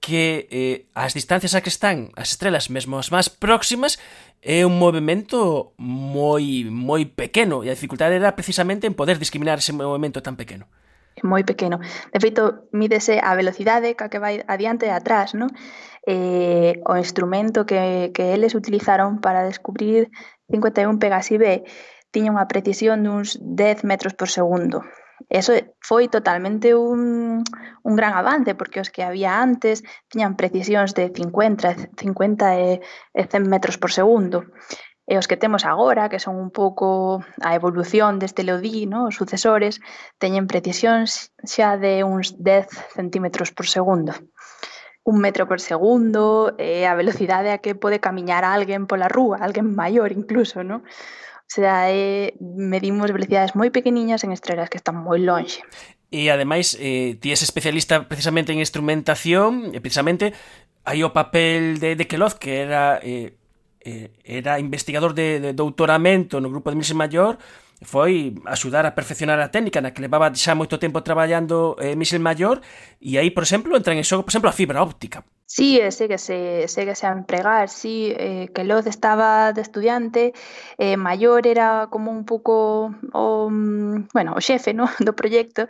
que 0.00 0.48
eh, 0.52 0.76
as 0.92 1.16
distancias 1.16 1.56
a 1.56 1.64
que 1.64 1.72
están 1.72 2.12
as 2.20 2.36
estrelas 2.36 2.68
mesmo 2.68 3.00
as 3.00 3.08
máis 3.08 3.32
próximas 3.32 3.96
é 4.44 4.64
un 4.68 4.76
movimento 4.76 5.72
moi 5.80 6.68
moi 6.68 7.08
pequeno 7.08 7.64
e 7.64 7.72
a 7.72 7.76
dificultade 7.76 8.16
era 8.16 8.36
precisamente 8.36 8.84
en 8.84 8.92
poder 8.92 9.16
discriminar 9.16 9.56
ese 9.60 9.72
movimento 9.72 10.20
tan 10.20 10.36
pequeno. 10.36 10.68
É 11.16 11.24
moi 11.24 11.44
pequeno. 11.44 11.80
De 12.12 12.20
feito, 12.20 12.68
mídese 12.72 13.20
a 13.20 13.36
velocidade 13.36 13.96
ca 13.96 14.12
que 14.12 14.20
vai 14.20 14.44
adiante 14.48 14.84
e 14.88 14.92
atrás, 14.92 15.32
non? 15.32 15.52
eh, 16.06 16.80
o 16.86 16.96
instrumento 16.96 17.66
que, 17.66 18.10
que 18.14 18.34
eles 18.34 18.54
utilizaron 18.54 19.20
para 19.20 19.44
descubrir 19.44 20.10
51 20.50 20.98
Pegasi 20.98 21.36
B 21.38 21.64
tiña 22.10 22.34
unha 22.34 22.50
precisión 22.50 23.06
duns 23.06 23.38
10 23.38 23.86
metros 23.86 24.14
por 24.18 24.28
segundo. 24.28 24.82
Eso 25.28 25.52
foi 25.78 26.08
totalmente 26.08 26.74
un, 26.74 27.44
un 27.84 27.94
gran 27.94 28.16
avance, 28.16 28.56
porque 28.58 28.80
os 28.80 28.90
que 28.90 29.04
había 29.04 29.38
antes 29.38 29.84
tiñan 30.10 30.34
precisións 30.34 30.96
de 30.96 31.12
50, 31.12 31.94
50 31.94 32.58
e, 32.58 32.80
e 33.14 33.22
100 33.28 33.46
metros 33.46 33.76
por 33.78 33.92
segundo. 33.92 34.48
E 35.10 35.18
os 35.18 35.26
que 35.26 35.36
temos 35.36 35.66
agora, 35.66 36.08
que 36.10 36.22
son 36.22 36.38
un 36.38 36.50
pouco 36.50 37.20
a 37.42 37.50
evolución 37.54 38.18
deste 38.18 38.46
Leodí, 38.46 38.86
no? 38.86 39.10
os 39.10 39.18
sucesores, 39.18 39.82
teñen 40.22 40.50
precisións 40.50 41.34
xa 41.46 41.76
de 41.76 42.02
uns 42.06 42.38
10 42.38 42.96
centímetros 42.96 43.50
por 43.54 43.66
segundo 43.66 44.14
un 45.04 45.18
metro 45.18 45.48
por 45.48 45.60
segundo, 45.60 46.54
eh, 46.58 46.86
a 46.86 46.94
velocidade 46.94 47.50
a 47.50 47.58
que 47.58 47.74
pode 47.74 48.00
camiñar 48.00 48.44
alguén 48.44 48.86
pola 48.86 49.08
rúa, 49.08 49.38
alguén 49.40 49.74
maior 49.74 50.12
incluso, 50.12 50.62
¿no? 50.62 50.84
O 51.50 51.52
sea, 51.52 51.90
eh, 51.90 52.34
medimos 52.40 53.10
velocidades 53.10 53.58
moi 53.58 53.74
pequeniñas 53.74 54.22
en 54.22 54.30
estrelas 54.30 54.70
que 54.70 54.78
están 54.78 55.00
moi 55.02 55.18
lonxe. 55.18 55.66
E 56.10 56.30
ademais, 56.30 56.78
eh, 56.78 57.18
ti 57.18 57.34
és 57.34 57.42
especialista 57.42 58.06
precisamente 58.06 58.54
en 58.54 58.62
instrumentación, 58.62 59.74
e 59.74 59.78
precisamente 59.82 60.34
hai 60.86 61.02
o 61.02 61.14
papel 61.14 61.82
de, 61.82 61.98
de 61.98 62.04
Queloz, 62.06 62.38
que 62.38 62.62
era 62.62 62.98
eh, 63.02 63.34
eh, 63.80 64.10
era 64.24 64.60
investigador 64.60 65.14
de, 65.14 65.40
de 65.40 65.50
doutoramento 65.54 66.40
no 66.40 66.50
grupo 66.50 66.70
de 66.70 66.76
Milse 66.76 66.94
Mayor, 66.94 67.38
foi 67.82 68.36
axudar 68.46 68.84
a 68.84 68.92
perfeccionar 68.92 69.40
a 69.40 69.48
técnica 69.48 69.80
na 69.80 69.92
que 69.92 70.04
levaba 70.04 70.32
xa 70.36 70.52
moito 70.54 70.76
tempo 70.76 71.00
traballando 71.00 71.76
eh, 71.80 71.96
Michel 71.96 72.20
Mayor 72.20 72.60
e 73.00 73.16
aí, 73.16 73.32
por 73.32 73.42
exemplo, 73.42 73.76
entran 73.76 73.96
en 73.96 74.04
xogo, 74.04 74.24
por 74.24 74.32
exemplo, 74.32 74.52
a 74.52 74.56
fibra 74.56 74.84
óptica. 74.84 75.24
Sí, 75.50 75.80
séguese, 75.90 76.68
séguese 76.68 77.06
a 77.06 77.10
empregar, 77.10 77.68
sí, 77.68 78.14
eh, 78.14 78.46
que 78.54 78.62
Loz 78.62 78.86
estaba 78.86 79.52
de 79.52 79.62
estudiante, 79.62 80.32
eh, 80.78 80.96
Mayor 80.96 81.44
era 81.48 81.88
como 81.90 82.12
un 82.12 82.24
pouco 82.24 82.94
o, 83.12 83.50
mm, 83.50 84.14
bueno, 84.14 84.34
o 84.36 84.40
xefe 84.40 84.70
¿no? 84.74 84.86
do 85.02 85.12
proxecto, 85.12 85.66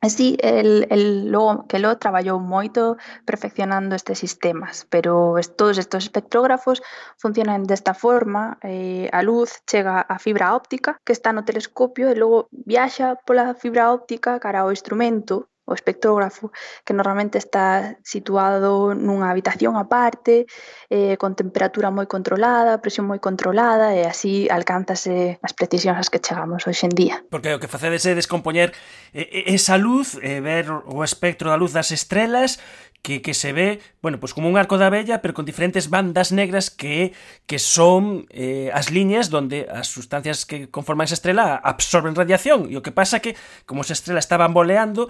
Así, 0.00 0.38
el, 0.40 0.86
el 0.90 1.32
logo 1.32 1.66
que 1.66 1.80
lo 1.82 1.98
traballou 1.98 2.38
moito 2.38 2.82
perfeccionando 3.26 3.98
estes 3.98 4.18
sistemas, 4.24 4.86
pero 4.92 5.38
est, 5.42 5.58
todos 5.58 5.76
estes 5.82 6.06
espectrógrafos 6.06 6.78
funcionan 7.18 7.66
desta 7.66 7.94
forma, 7.94 8.58
eh, 8.62 9.10
a 9.10 9.20
luz 9.26 9.50
chega 9.66 10.06
á 10.06 10.16
fibra 10.22 10.54
óptica 10.54 11.02
que 11.04 11.14
está 11.18 11.34
no 11.34 11.42
telescopio 11.42 12.06
e 12.06 12.14
logo 12.14 12.46
viaxa 12.52 13.18
pola 13.26 13.58
fibra 13.58 13.90
óptica 13.90 14.38
cara 14.38 14.62
ao 14.62 14.70
instrumento 14.70 15.50
o 15.68 15.76
espectrógrafo, 15.76 16.50
que 16.84 16.96
normalmente 16.96 17.36
está 17.36 18.00
situado 18.00 18.96
nunha 18.96 19.28
habitación 19.28 19.76
aparte, 19.76 20.48
eh, 20.88 21.20
con 21.20 21.36
temperatura 21.36 21.92
moi 21.92 22.08
controlada, 22.08 22.80
presión 22.80 23.04
moi 23.04 23.20
controlada, 23.20 23.92
e 23.92 24.08
así 24.08 24.48
alcánzase 24.48 25.36
as 25.44 25.52
precisións 25.52 26.00
ás 26.00 26.08
que 26.08 26.24
chegamos 26.24 26.64
hoxe 26.64 26.88
en 26.88 26.94
día. 26.96 27.20
Porque 27.28 27.52
o 27.52 27.60
que 27.60 27.68
facedes 27.68 28.08
é 28.08 28.16
descompoñer 28.16 28.72
eh, 29.12 29.28
eh, 29.28 29.52
esa 29.52 29.76
luz, 29.76 30.16
eh, 30.24 30.40
ver 30.40 30.72
o 30.72 31.04
espectro 31.04 31.52
da 31.52 31.60
luz 31.60 31.76
das 31.76 31.92
estrelas, 31.92 32.56
que, 33.02 33.22
que 33.22 33.34
se 33.34 33.52
ve, 33.52 33.80
bueno, 34.02 34.18
pois 34.18 34.32
pues 34.32 34.34
como 34.34 34.48
un 34.48 34.58
arco 34.58 34.76
da 34.76 34.86
abella, 34.88 35.22
pero 35.22 35.34
con 35.34 35.44
diferentes 35.46 35.88
bandas 35.88 36.32
negras 36.32 36.70
que 36.70 37.12
que 37.46 37.58
son 37.58 38.26
eh, 38.30 38.70
as 38.74 38.90
liñas 38.90 39.30
donde 39.30 39.64
as 39.70 39.88
sustancias 39.88 40.44
que 40.44 40.68
conforman 40.68 41.06
esa 41.06 41.14
estrela 41.14 41.56
absorben 41.56 42.14
radiación. 42.14 42.68
E 42.68 42.76
o 42.76 42.84
que 42.84 42.92
pasa 42.92 43.22
que, 43.22 43.38
como 43.64 43.80
esa 43.80 43.94
estrela 43.94 44.20
está 44.20 44.36
bamboleando, 44.36 45.08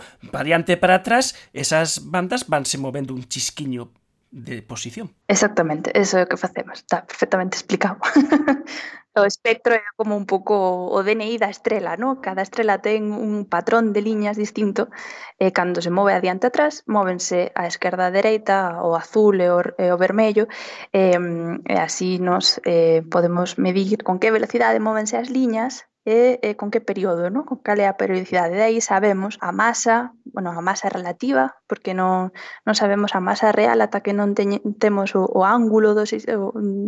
adiante 0.48 0.72
e 0.72 0.80
para 0.80 1.04
atrás, 1.04 1.36
esas 1.52 2.08
bandas 2.08 2.48
vanse 2.48 2.80
movendo 2.80 3.12
un 3.12 3.28
chisquiño 3.28 3.92
de 4.32 4.64
posición. 4.64 5.12
Exactamente, 5.28 5.92
eso 5.92 6.16
é 6.16 6.24
o 6.24 6.28
que 6.28 6.40
facemos, 6.40 6.80
está 6.80 7.04
perfectamente 7.04 7.60
explicado. 7.60 8.00
o 9.18 9.24
espectro 9.24 9.74
é 9.74 9.82
como 9.96 10.16
un 10.16 10.24
pouco 10.24 10.88
o 10.88 10.98
DNI 11.04 11.36
da 11.36 11.52
estrela, 11.52 11.96
¿no? 11.96 12.20
Cada 12.20 12.40
estrela 12.40 12.80
ten 12.80 13.12
un 13.12 13.44
patrón 13.44 13.92
de 13.92 14.00
liñas 14.00 14.36
distinto 14.36 14.88
e 15.36 15.52
cando 15.52 15.84
se 15.84 15.90
move 15.92 16.12
adiante 16.16 16.48
atrás, 16.48 16.84
móvense 16.86 17.52
a 17.52 17.66
esquerda 17.66 18.08
a 18.08 18.14
dereita, 18.14 18.80
o 18.80 18.96
azul 18.96 19.40
e 19.40 19.48
o, 19.52 19.60
e 19.76 19.92
o 19.92 19.96
vermello, 20.00 20.48
e, 20.92 21.16
e 21.66 21.76
así 21.76 22.16
nos 22.20 22.60
eh, 22.64 23.04
podemos 23.12 23.58
medir 23.60 24.04
con 24.06 24.16
que 24.20 24.32
velocidade 24.32 24.80
móvense 24.80 25.16
as 25.20 25.28
liñas 25.28 25.88
e, 26.08 26.40
e 26.40 26.56
con 26.56 26.72
que 26.72 26.80
período, 26.80 27.28
¿no? 27.28 27.44
Con 27.44 27.60
cal 27.60 27.84
é 27.84 27.86
a 27.86 28.00
periodicidade. 28.00 28.56
De 28.56 28.64
aí 28.64 28.80
sabemos 28.80 29.36
a 29.44 29.52
masa, 29.52 30.16
bueno, 30.24 30.56
a 30.56 30.64
masa 30.64 30.88
relativa, 30.88 31.60
porque 31.68 31.92
non, 31.92 32.32
non 32.64 32.72
sabemos 32.72 33.12
a 33.12 33.20
masa 33.20 33.52
real 33.52 33.84
ata 33.84 34.00
que 34.00 34.16
non 34.16 34.32
teñe, 34.32 34.64
temos 34.80 35.12
o, 35.12 35.28
o 35.28 35.44
ángulo 35.44 35.92
do, 35.92 36.08
o, 36.08 36.46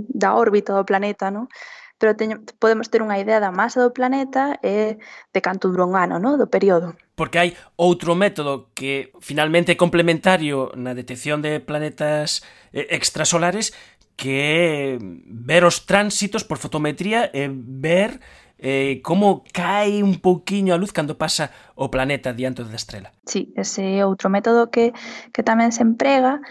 da 0.09 0.33
órbita 0.33 0.73
do 0.73 0.89
planeta, 0.89 1.29
¿no? 1.29 1.53
Pero 2.01 2.17
teño, 2.17 2.41
podemos 2.57 2.89
ter 2.89 3.05
unha 3.05 3.21
idea 3.21 3.45
da 3.45 3.53
masa 3.53 3.85
do 3.85 3.93
planeta 3.93 4.57
e 4.65 4.97
de 5.37 5.41
canto 5.45 5.69
dura 5.69 5.85
un 5.85 6.01
ano, 6.01 6.17
¿no? 6.17 6.41
Do 6.41 6.49
período. 6.49 6.97
Porque 7.13 7.37
hai 7.37 7.53
outro 7.77 8.17
método 8.17 8.73
que 8.73 9.13
finalmente 9.21 9.77
é 9.77 9.77
complementario 9.77 10.73
na 10.81 10.97
detección 10.97 11.45
de 11.45 11.61
planetas 11.61 12.41
eh, 12.73 12.89
extrasolares 12.97 13.77
que 14.17 14.33
é 14.41 14.99
ver 15.29 15.69
os 15.69 15.85
tránsitos 15.85 16.41
por 16.41 16.57
fotometría 16.57 17.29
e 17.37 17.53
ver 17.53 18.25
eh, 18.61 19.01
como 19.03 19.43
cae 19.53 20.05
un 20.05 20.21
pouquiño 20.21 20.75
a 20.75 20.79
luz 20.79 20.93
cando 20.93 21.17
pasa 21.17 21.51
o 21.75 21.91
planeta 21.91 22.33
diante 22.33 22.63
da 22.63 22.77
estrela. 22.77 23.11
Sí, 23.25 23.53
ese 23.57 23.99
é 23.99 24.05
outro 24.05 24.29
método 24.29 24.69
que, 24.69 24.93
que 25.33 25.43
tamén 25.43 25.73
se 25.73 25.81
emprega 25.81 26.45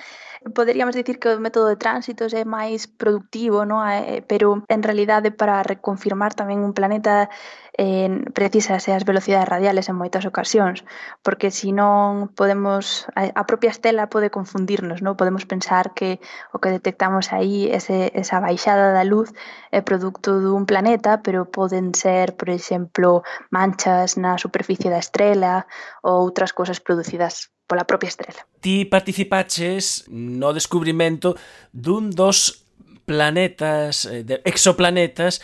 poderíamos 0.55 0.95
dicir 0.95 1.19
que 1.19 1.29
o 1.29 1.39
método 1.39 1.67
de 1.67 1.75
tránsitos 1.75 2.31
é 2.33 2.47
máis 2.47 2.87
productivo, 2.87 3.67
non? 3.67 3.83
Eh, 3.83 4.23
pero 4.23 4.63
en 4.71 4.81
realidade 4.83 5.35
para 5.35 5.63
reconfirmar 5.63 6.31
tamén 6.31 6.63
un 6.63 6.71
planeta 6.71 7.27
eh, 7.75 8.07
precisas 8.31 8.87
as 8.87 9.03
velocidades 9.03 9.47
radiales 9.47 9.91
en 9.91 9.99
moitas 9.99 10.23
ocasións, 10.23 10.87
porque 11.23 11.51
se 11.51 11.75
non 11.75 12.31
podemos 12.31 13.07
a, 13.19 13.27
a 13.35 13.43
propia 13.43 13.71
estela 13.71 14.07
pode 14.07 14.31
confundirnos, 14.31 15.03
non? 15.03 15.19
Podemos 15.19 15.43
pensar 15.43 15.91
que 15.91 16.23
o 16.55 16.63
que 16.63 16.71
detectamos 16.71 17.35
aí 17.35 17.67
ese, 17.67 18.11
esa 18.15 18.39
baixada 18.39 18.95
da 18.95 19.03
luz 19.03 19.35
é 19.75 19.83
produto 19.83 20.39
dun 20.39 20.63
planeta, 20.63 21.19
pero 21.19 21.51
poden 21.51 21.91
ser, 21.91 22.39
por 22.39 22.47
exemplo, 22.47 23.27
manchas 23.51 24.15
na 24.15 24.39
superficie 24.39 24.87
da 24.87 25.03
estrela 25.03 25.67
ou 25.99 26.23
outras 26.23 26.55
cousas 26.55 26.79
producidas 26.79 27.51
pola 27.69 27.85
propia 27.85 28.09
estrela. 28.09 28.41
Ti 28.65 28.89
participaches 28.89 30.09
no 30.09 30.49
descubrimento 30.57 31.37
dun 31.69 32.09
dos 32.09 32.65
planetas, 33.05 34.09
eh, 34.09 34.25
de 34.25 34.41
exoplanetas, 34.41 35.37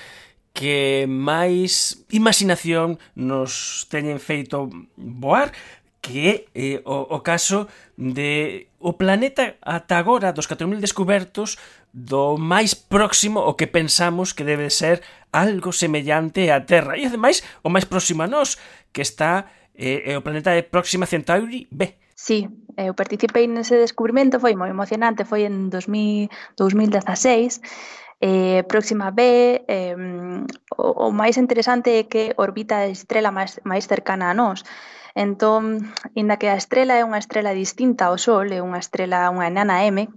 que 0.56 1.06
máis 1.06 2.02
imaginación 2.10 2.98
nos 3.14 3.86
teñen 3.92 4.18
feito 4.18 4.72
voar, 4.98 5.54
que 6.02 6.16
é 6.26 6.34
eh, 6.58 6.82
o, 6.88 7.14
o 7.14 7.20
caso 7.22 7.68
de 7.94 8.66
o 8.82 8.98
planeta 8.98 9.62
ata 9.62 10.02
agora 10.02 10.34
dos 10.34 10.48
4.000 10.48 10.82
descubertos 10.82 11.60
do 11.92 12.40
máis 12.40 12.74
próximo 12.74 13.44
o 13.44 13.54
que 13.54 13.68
pensamos 13.68 14.32
que 14.32 14.48
debe 14.48 14.72
ser 14.72 15.04
algo 15.36 15.76
semellante 15.76 16.48
á 16.50 16.64
Terra. 16.64 16.96
E 16.96 17.06
ademais, 17.06 17.44
o 17.60 17.70
máis 17.70 17.84
próximo 17.84 18.24
a 18.24 18.28
nós, 18.28 18.56
que 18.96 19.04
está 19.04 19.52
eh, 19.76 20.16
o 20.16 20.24
planeta 20.24 20.56
de 20.56 20.64
Próxima 20.64 21.04
Centauri 21.04 21.68
B, 21.68 22.00
Sí, 22.16 22.48
eh, 22.78 22.88
eu 22.90 22.94
participei 22.96 23.46
nese 23.48 23.76
descubrimento, 23.86 24.40
foi 24.40 24.54
moi 24.56 24.70
emocionante, 24.72 25.28
foi 25.32 25.42
en 25.44 25.68
2000, 25.70 26.32
2016, 26.56 27.60
eh, 28.24 28.64
próxima 28.72 29.12
B, 29.12 29.20
eh, 29.68 29.96
o, 30.78 30.88
o 31.08 31.10
máis 31.12 31.36
interesante 31.44 31.90
é 32.00 32.04
que 32.12 32.24
orbita 32.40 32.76
a 32.80 32.88
estrela 32.88 33.36
máis, 33.38 33.60
máis 33.70 33.84
cercana 33.92 34.32
a 34.32 34.38
nós. 34.42 34.64
Entón, 35.16 35.64
inda 36.16 36.40
que 36.40 36.48
a 36.48 36.60
estrela 36.60 36.96
é 36.96 37.04
unha 37.04 37.20
estrela 37.20 37.52
distinta 37.64 38.08
ao 38.08 38.18
Sol, 38.26 38.48
é 38.52 38.60
unha 38.64 38.80
estrela, 38.80 39.32
unha 39.36 39.48
enana 39.52 39.84
M, 39.84 40.08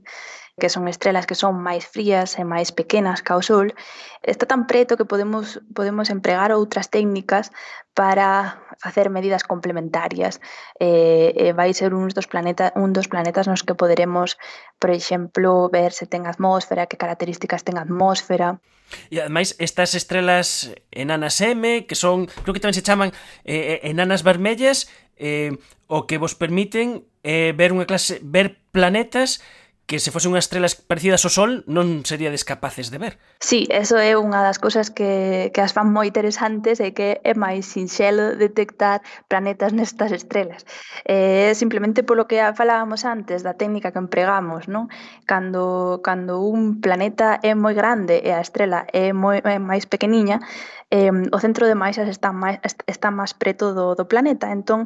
que 0.59 0.69
son 0.69 0.89
estrelas 0.89 1.27
que 1.27 1.39
son 1.39 1.57
máis 1.63 1.87
frías 1.87 2.37
e 2.37 2.45
máis 2.45 2.75
pequenas 2.75 3.23
que 3.23 3.33
o 3.33 3.41
Sol, 3.41 3.73
está 4.21 4.45
tan 4.45 4.67
preto 4.67 4.99
que 4.99 5.07
podemos, 5.07 5.63
podemos 5.73 6.11
empregar 6.11 6.51
outras 6.53 6.91
técnicas 6.91 7.55
para 7.95 8.61
facer 8.79 9.11
medidas 9.11 9.43
complementarias. 9.43 10.39
Eh, 10.79 11.35
eh, 11.35 11.53
vai 11.55 11.75
ser 11.75 11.95
un 11.95 12.11
dos, 12.11 12.27
planeta, 12.27 12.71
un 12.79 12.93
dos 12.93 13.09
planetas 13.09 13.47
nos 13.47 13.65
que 13.67 13.75
poderemos, 13.75 14.39
por 14.79 14.91
exemplo, 14.91 15.71
ver 15.71 15.91
se 15.91 16.07
ten 16.07 16.27
atmósfera, 16.27 16.87
que 16.87 17.01
características 17.01 17.65
ten 17.67 17.79
atmósfera. 17.79 18.63
E 19.13 19.21
ademais 19.21 19.57
estas 19.59 19.93
estrelas 19.99 20.73
enanas 20.91 21.41
M, 21.43 21.87
que 21.87 21.97
son, 21.99 22.31
creo 22.43 22.55
que 22.55 22.63
tamén 22.63 22.77
se 22.77 22.87
chaman 22.87 23.11
eh, 23.45 23.83
eh, 23.83 23.91
enanas 23.91 24.23
vermellas, 24.23 24.89
eh, 25.19 25.59
o 25.89 26.07
que 26.07 26.19
vos 26.19 26.35
permiten 26.39 27.05
eh, 27.25 27.53
ver 27.57 27.75
unha 27.75 27.89
clase 27.89 28.23
ver 28.23 28.63
planetas 28.71 29.43
que 29.89 29.99
se 29.99 30.13
fose 30.13 30.29
unhas 30.29 30.45
estrelas 30.45 30.77
parecidas 30.77 31.25
ao 31.25 31.33
Sol 31.33 31.65
non 31.65 32.05
seríades 32.05 32.45
capaces 32.45 32.93
de 32.93 33.01
ver. 33.01 33.17
Sí, 33.41 33.65
eso 33.73 33.97
é 33.97 34.13
unha 34.21 34.45
das 34.45 34.61
cousas 34.61 34.93
que, 34.93 35.49
que 35.49 35.65
as 35.65 35.73
fan 35.73 35.89
moi 35.89 36.13
interesantes 36.13 36.77
e 36.85 36.93
que 36.93 37.25
é 37.25 37.33
máis 37.33 37.65
sinxelo 37.65 38.37
detectar 38.37 39.01
planetas 39.33 39.73
nestas 39.73 40.13
estrelas. 40.13 40.69
É 41.09 41.49
eh, 41.49 41.53
simplemente 41.57 42.05
polo 42.05 42.29
que 42.29 42.37
falábamos 42.53 43.09
antes 43.09 43.41
da 43.41 43.57
técnica 43.57 43.89
que 43.89 43.99
empregamos, 44.05 44.69
non? 44.69 44.93
Cando, 45.25 46.05
cando 46.05 46.45
un 46.45 46.85
planeta 46.85 47.41
é 47.41 47.57
moi 47.57 47.73
grande 47.73 48.21
e 48.21 48.29
a 48.29 48.45
estrela 48.45 48.85
é 48.93 49.17
moi 49.17 49.41
é 49.41 49.57
máis 49.57 49.89
pequeniña, 49.89 50.45
eh, 50.93 51.09
o 51.09 51.39
centro 51.41 51.65
de 51.65 51.73
maisas 51.73 52.13
está 52.13 52.29
máis, 52.37 52.61
está 52.85 53.09
máis 53.09 53.33
preto 53.33 53.73
do, 53.73 53.97
do 53.97 54.05
planeta, 54.05 54.53
entón 54.53 54.85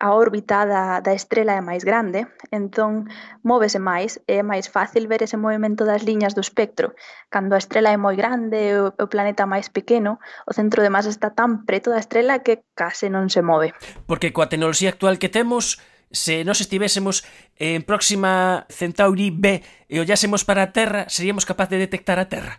a 0.00 0.12
órbita 0.12 0.66
da, 0.66 1.00
da 1.00 1.14
estrela 1.14 1.54
é 1.54 1.62
máis 1.62 1.86
grande, 1.86 2.26
entón 2.50 3.06
móvese 3.46 3.78
máis 3.78 4.18
e 4.26 4.40
é 4.40 4.42
máis 4.42 4.66
fácil 4.66 5.06
ver 5.06 5.22
ese 5.22 5.38
movimento 5.38 5.86
das 5.86 6.02
liñas 6.02 6.34
do 6.34 6.42
espectro. 6.42 6.98
Cando 7.30 7.54
a 7.54 7.62
estrela 7.62 7.94
é 7.94 7.98
moi 7.98 8.18
grande 8.18 8.58
e 8.58 8.70
o, 8.74 8.90
o 8.90 9.06
planeta 9.06 9.46
máis 9.46 9.70
pequeno, 9.70 10.18
o 10.44 10.52
centro 10.52 10.82
de 10.82 10.90
masa 10.90 11.08
está 11.14 11.30
tan 11.30 11.62
preto 11.62 11.94
da 11.94 12.02
estrela 12.02 12.42
que 12.42 12.66
case 12.74 13.06
non 13.06 13.30
se 13.30 13.40
move. 13.40 13.70
Porque 14.10 14.34
coa 14.34 14.50
tecnoloxía 14.50 14.90
actual 14.90 15.22
que 15.22 15.30
temos, 15.30 15.78
se 16.10 16.42
nos 16.44 16.60
estivésemos 16.60 17.22
en 17.56 17.86
próxima 17.86 18.66
Centauri 18.70 19.30
B 19.30 19.62
e 19.86 20.02
ollásemos 20.02 20.42
para 20.42 20.66
a 20.66 20.72
Terra, 20.74 21.06
seríamos 21.06 21.46
capaz 21.46 21.70
de 21.70 21.78
detectar 21.78 22.18
a 22.18 22.26
Terra. 22.26 22.58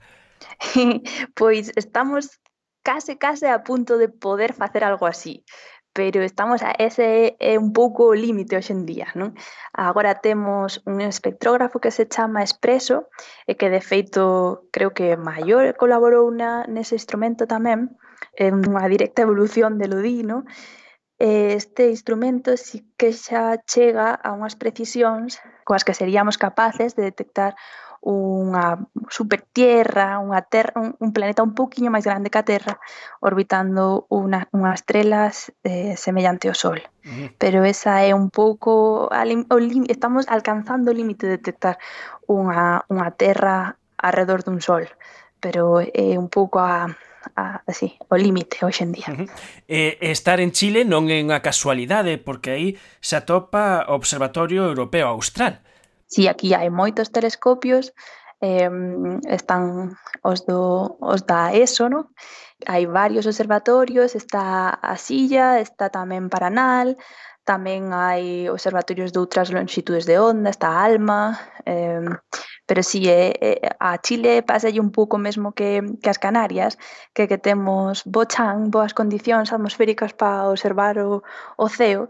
pois 1.35 1.71
estamos 1.75 2.39
case 2.85 3.17
case 3.17 3.49
a 3.49 3.63
punto 3.65 3.97
de 3.97 4.09
poder 4.09 4.53
facer 4.53 4.83
algo 4.83 5.07
así 5.07 5.43
pero 5.95 6.21
estamos 6.23 6.61
a 6.61 6.75
ese 6.77 7.37
é 7.39 7.55
un 7.55 7.71
pouco 7.71 8.11
o 8.11 8.19
límite 8.19 8.59
hoxe 8.59 8.75
en 8.75 8.83
día, 8.83 9.07
non? 9.15 9.31
Agora 9.71 10.19
temos 10.19 10.83
un 10.83 10.99
espectrógrafo 10.99 11.79
que 11.79 11.87
se 11.87 12.03
chama 12.03 12.43
Expreso 12.43 13.07
e 13.47 13.55
que 13.55 13.71
de 13.71 13.79
feito 13.79 14.67
creo 14.75 14.91
que 14.91 15.15
maior 15.15 15.71
colaborou 15.79 16.27
na, 16.35 16.67
nese 16.67 16.99
instrumento 16.99 17.47
tamén, 17.47 17.95
é 18.35 18.51
unha 18.51 18.91
directa 18.91 19.23
evolución 19.23 19.79
de 19.79 19.87
Ludino. 19.87 20.43
Este 21.15 21.87
instrumento 21.87 22.59
sí 22.59 22.83
que 22.99 23.15
xa 23.15 23.63
chega 23.63 24.19
a 24.19 24.35
unhas 24.35 24.59
precisións 24.59 25.39
coas 25.63 25.87
que 25.87 25.95
seríamos 25.95 26.35
capaces 26.35 26.99
de 26.99 27.07
detectar 27.07 27.55
unha 28.05 28.85
supertierra, 29.09 30.21
unha 30.21 30.45
terra, 30.45 30.77
un, 30.77 30.93
un 31.01 31.09
planeta 31.09 31.41
un 31.41 31.57
poquinho 31.57 31.89
máis 31.89 32.05
grande 32.05 32.29
que 32.29 32.37
a 32.37 32.45
Terra, 32.45 32.77
orbitando 33.17 34.05
unha, 34.13 34.45
unha 34.53 34.77
estrela 34.77 35.33
eh, 35.65 35.97
semellante 35.97 36.45
ao 36.45 36.53
Sol. 36.53 36.85
Uh 37.01 37.09
-huh. 37.09 37.27
Pero 37.41 37.65
esa 37.65 38.05
é 38.05 38.13
un 38.13 38.29
pouco... 38.29 39.09
O, 39.09 39.57
estamos 39.89 40.29
alcanzando 40.29 40.93
o 40.93 40.97
límite 40.97 41.25
de 41.25 41.41
detectar 41.41 41.81
unha, 42.29 42.85
unha 42.93 43.09
Terra 43.17 43.81
alrededor 43.97 44.45
dun 44.45 44.61
Sol, 44.61 44.85
pero 45.41 45.81
é 45.81 46.13
un 46.13 46.29
pouco 46.29 46.61
a, 46.61 46.93
a, 47.33 47.65
así, 47.65 47.97
o 48.05 48.15
límite 48.21 48.61
hoxe 48.61 48.85
en 48.85 48.93
día. 48.93 49.09
Uh 49.09 49.25
-huh. 49.25 49.29
eh, 49.65 49.97
estar 50.13 50.37
en 50.37 50.53
Chile 50.53 50.85
non 50.85 51.09
é 51.09 51.17
unha 51.25 51.41
casualidade, 51.41 52.21
porque 52.21 52.53
aí 52.53 52.67
se 53.01 53.17
atopa 53.17 53.89
o 53.89 53.97
Observatorio 53.97 54.69
Europeo 54.69 55.09
Austral, 55.09 55.65
Si 56.05 56.27
aquí 56.27 56.53
hai 56.53 56.69
moitos 56.69 57.09
telescopios, 57.09 57.93
eh, 58.41 58.69
están 59.29 59.95
os, 60.21 60.45
do, 60.45 60.97
os 61.01 61.21
da 61.25 61.53
ESO, 61.55 61.89
no? 61.89 62.13
hai 62.63 62.87
varios 62.87 63.27
observatorios, 63.27 64.15
está 64.15 64.69
a 64.69 64.95
Silla, 64.95 65.59
está 65.59 65.91
tamén 65.91 66.31
Paranal, 66.31 66.95
tamén 67.43 67.91
hai 67.91 68.47
observatorios 68.49 69.11
de 69.11 69.19
outras 69.19 69.51
longitudes 69.51 70.07
de 70.07 70.17
onda, 70.17 70.49
está 70.49 70.81
ALMA, 70.81 71.35
eh, 71.67 72.01
pero 72.65 72.81
si 72.83 73.03
sí, 73.03 73.09
eh, 73.09 73.61
a 73.79 73.97
Chile 74.01 74.43
pasa 74.43 74.67
un 74.79 74.91
pouco 74.91 75.17
mesmo 75.17 75.53
que, 75.53 75.81
que 76.01 76.09
as 76.09 76.19
Canarias, 76.19 76.77
que 77.13 77.27
que 77.27 77.37
temos 77.37 78.03
bo 78.05 78.25
chan, 78.25 78.71
boas 78.71 78.93
condicións 78.93 79.53
atmosféricas 79.53 80.13
para 80.13 80.49
observar 80.49 80.97
o, 80.99 81.23
o 81.57 81.67
ceo, 81.69 82.09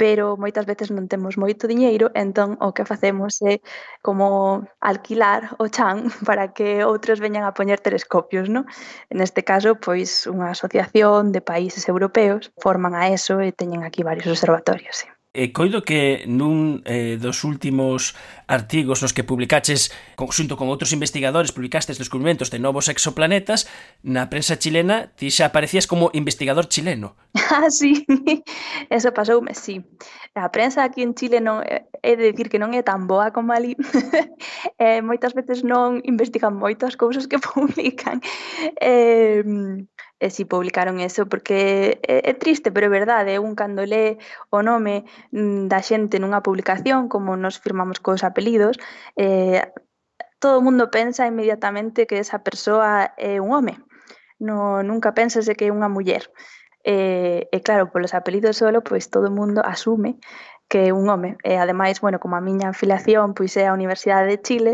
pero 0.00 0.40
moitas 0.40 0.64
veces 0.64 0.88
non 0.88 1.12
temos 1.12 1.36
moito 1.36 1.68
diñeiro, 1.68 2.08
entón 2.16 2.56
o 2.64 2.72
que 2.72 2.88
facemos 2.88 3.36
é 3.44 3.60
como 4.00 4.64
alquilar 4.80 5.52
o 5.60 5.68
chan 5.68 6.08
para 6.28 6.56
que 6.56 6.80
outros 6.88 7.20
veñan 7.20 7.44
a 7.44 7.52
poñer 7.52 7.84
telescopios, 7.84 8.48
non? 8.48 8.64
Neste 9.12 9.44
caso, 9.44 9.76
pois, 9.76 10.24
unha 10.24 10.56
asociación 10.56 11.36
de 11.36 11.44
países 11.44 11.84
europeos 11.92 12.48
forman 12.64 12.96
a 12.96 13.12
ESO 13.12 13.44
e 13.44 13.52
teñen 13.52 13.84
aquí 13.84 14.00
varios 14.00 14.32
observatorios, 14.32 15.04
sí. 15.04 15.19
E 15.32 15.54
coido 15.54 15.86
que 15.86 16.26
nun 16.26 16.82
eh, 16.82 17.14
dos 17.14 17.46
últimos 17.46 18.18
artigos 18.50 18.98
nos 18.98 19.14
que 19.14 19.22
publicaches 19.22 19.94
xunto 20.18 20.58
con 20.58 20.66
outros 20.66 20.90
investigadores 20.90 21.54
publicastes 21.54 22.02
descubrimentos 22.02 22.50
de 22.50 22.58
novos 22.58 22.90
exoplanetas 22.90 23.70
na 24.02 24.26
prensa 24.26 24.58
chilena 24.58 25.14
ti 25.14 25.30
xa 25.30 25.46
aparecías 25.46 25.86
como 25.86 26.10
investigador 26.18 26.66
chileno. 26.66 27.14
Ah, 27.50 27.70
sí, 27.70 28.06
eso 28.90 29.14
pasoume, 29.14 29.54
sí. 29.54 29.82
A 30.34 30.50
prensa 30.50 30.82
aquí 30.82 31.02
en 31.02 31.14
Chile 31.14 31.38
non 31.38 31.62
eh, 31.62 31.86
é 32.02 32.18
de 32.18 32.34
dicir 32.34 32.50
que 32.50 32.58
non 32.58 32.74
é 32.74 32.82
tan 32.82 33.06
boa 33.06 33.30
como 33.30 33.54
ali. 33.54 33.78
Eh, 34.82 34.98
moitas 35.04 35.36
veces 35.36 35.62
non 35.62 36.02
investigan 36.02 36.58
moito 36.58 36.90
as 36.90 36.98
cousas 36.98 37.30
que 37.30 37.38
publican. 37.38 38.18
Eh, 38.82 39.46
e 40.20 40.28
si 40.28 40.44
publicaron 40.44 41.00
eso 41.00 41.26
porque 41.26 41.98
é, 42.04 42.30
é 42.30 42.34
triste, 42.36 42.70
pero 42.70 42.86
é 42.86 42.92
verdade, 42.92 43.40
un 43.40 43.56
cando 43.56 43.82
lé 43.88 44.20
o 44.52 44.60
nome 44.60 45.08
mm, 45.32 45.66
da 45.72 45.80
xente 45.80 46.20
nunha 46.20 46.44
publicación, 46.44 47.08
como 47.08 47.34
nos 47.40 47.56
firmamos 47.58 47.98
cos 48.04 48.22
apelidos, 48.22 48.76
eh, 49.16 49.64
todo 50.38 50.60
o 50.60 50.64
mundo 50.64 50.92
pensa 50.92 51.26
inmediatamente 51.26 52.06
que 52.06 52.20
esa 52.20 52.44
persoa 52.44 53.16
é 53.16 53.40
un 53.40 53.50
home. 53.52 53.80
No, 54.38 54.82
nunca 54.84 55.12
pensase 55.12 55.56
que 55.56 55.68
é 55.68 55.74
unha 55.74 55.88
muller. 55.88 56.28
E, 56.84 57.48
eh, 57.48 57.56
e 57.56 57.58
claro, 57.64 57.92
polos 57.92 58.12
apelidos 58.12 58.60
solo, 58.60 58.80
pois 58.84 59.08
todo 59.08 59.28
o 59.28 59.36
mundo 59.36 59.60
asume 59.64 60.20
que 60.70 60.88
é 60.88 60.92
un 60.94 61.08
home. 61.10 61.36
E 61.44 61.56
ademais, 61.56 62.00
bueno, 62.00 62.20
como 62.20 62.36
a 62.36 62.44
miña 62.44 62.70
afiliación 62.70 63.34
pois 63.34 63.56
é 63.56 63.66
a 63.66 63.74
Universidade 63.74 64.28
de 64.28 64.38
Chile, 64.40 64.72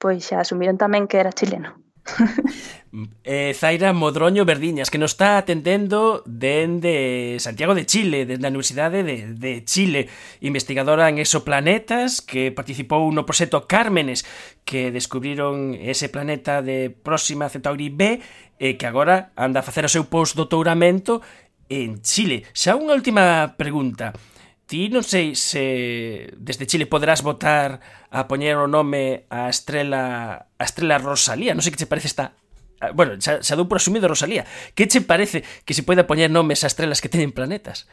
pois 0.00 0.24
xa 0.24 0.40
asumiron 0.40 0.76
tamén 0.76 1.08
que 1.08 1.20
era 1.20 1.32
chileno. 1.32 1.85
eh, 3.24 3.52
Zaira 3.54 3.92
Modroño 3.92 4.44
Verdiñas, 4.44 4.90
que 4.90 4.98
nos 4.98 5.12
está 5.12 5.38
atendendo 5.38 6.22
dende 6.26 7.36
Santiago 7.40 7.74
de 7.74 7.86
Chile, 7.86 8.26
dende 8.26 8.46
a 8.46 8.50
Universidade 8.50 9.02
de, 9.02 9.34
de 9.34 9.64
Chile, 9.64 10.08
investigadora 10.40 11.08
en 11.08 11.18
exoplanetas, 11.18 12.22
que 12.22 12.52
participou 12.52 13.10
no 13.10 13.26
proxecto 13.26 13.66
Cármenes, 13.66 14.24
que 14.64 14.90
descubriron 14.90 15.74
ese 15.76 16.08
planeta 16.08 16.62
de 16.62 16.90
Próxima 16.90 17.50
Centauri 17.50 17.90
B, 17.90 18.22
e 18.56 18.72
eh, 18.72 18.74
que 18.80 18.88
agora 18.88 19.36
anda 19.36 19.60
a 19.60 19.66
facer 19.66 19.84
o 19.84 19.92
seu 19.92 20.08
postdoutoramento 20.08 21.20
en 21.68 22.00
Chile. 22.00 22.46
Xa 22.56 22.78
unha 22.78 22.94
última 22.94 23.58
pregunta. 23.58 24.14
Ti 24.66 24.90
non 24.90 25.06
sei 25.06 25.38
se 25.38 26.34
desde 26.34 26.66
Chile 26.66 26.90
poderás 26.90 27.22
votar 27.22 27.78
a 28.10 28.26
poñer 28.26 28.58
o 28.58 28.66
nome 28.66 29.30
a 29.30 29.46
estrela 29.46 30.50
a 30.58 30.64
estrela 30.66 30.98
Rosalía, 30.98 31.54
non 31.54 31.62
sei 31.62 31.70
que 31.70 31.78
che 31.78 31.86
parece 31.86 32.10
esta 32.10 32.34
ah, 32.82 32.90
Bueno, 32.90 33.14
xa, 33.22 33.38
xa 33.46 33.54
dou 33.54 33.70
por 33.70 33.78
asumido 33.78 34.10
Rosalía 34.10 34.42
Que 34.74 34.90
che 34.90 35.06
parece 35.06 35.46
que 35.62 35.70
se 35.70 35.86
poida 35.86 36.10
poñer 36.10 36.34
nomes 36.34 36.66
a 36.66 36.70
estrelas 36.70 36.98
que 36.98 37.06
teñen 37.06 37.30
planetas? 37.30 37.86